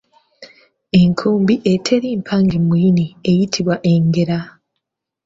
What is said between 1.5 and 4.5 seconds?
eteri mpange mu muyini eyitibwa engera.